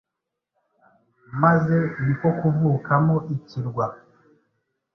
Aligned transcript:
maze 1.41 1.77
niko 2.03 2.29
kuvukamo 2.39 3.15
ikirwa 3.35 3.85